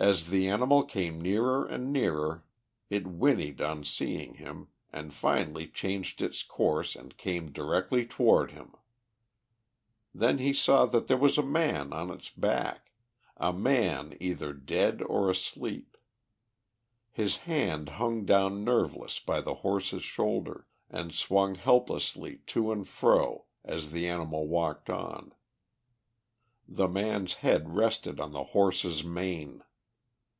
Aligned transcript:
As 0.00 0.28
the 0.30 0.46
animal 0.48 0.84
came 0.84 1.20
nearer 1.20 1.66
and 1.66 1.92
nearer 1.92 2.44
it 2.88 3.04
whinnied 3.04 3.60
on 3.60 3.82
seeing 3.82 4.34
him, 4.34 4.68
and 4.92 5.12
finally 5.12 5.66
changed 5.66 6.22
its 6.22 6.44
course 6.44 6.94
and 6.94 7.16
came 7.16 7.50
directly 7.50 8.06
toward 8.06 8.52
him. 8.52 8.76
Then 10.14 10.38
he 10.38 10.52
saw 10.52 10.86
that 10.86 11.08
there 11.08 11.16
was 11.16 11.36
a 11.36 11.42
man 11.42 11.92
on 11.92 12.10
its 12.12 12.30
back; 12.30 12.92
a 13.38 13.52
man 13.52 14.16
either 14.20 14.52
dead 14.52 15.02
or 15.02 15.28
asleep. 15.32 15.96
His 17.10 17.38
hand 17.38 17.88
hung 17.88 18.24
down 18.24 18.62
nerveless 18.62 19.18
by 19.18 19.40
the 19.40 19.54
horse's 19.54 20.04
shoulder, 20.04 20.68
and 20.88 21.12
swung 21.12 21.56
helplessly 21.56 22.36
to 22.46 22.70
and 22.70 22.86
fro 22.86 23.46
as 23.64 23.90
the 23.90 24.06
animal 24.06 24.46
walked 24.46 24.88
on; 24.90 25.32
the 26.68 26.86
man's 26.86 27.34
head 27.42 27.74
rested 27.74 28.20
on 28.20 28.30
the 28.30 28.44
horse's 28.44 29.02
mane. 29.02 29.64